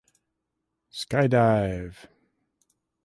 Skydive! 1.01 2.09